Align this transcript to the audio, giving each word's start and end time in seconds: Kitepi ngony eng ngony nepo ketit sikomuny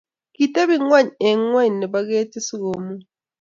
Kitepi 0.35 0.75
ngony 0.83 1.07
eng 1.27 1.41
ngony 1.49 1.71
nepo 1.79 1.99
ketit 2.07 2.43
sikomuny 2.47 2.99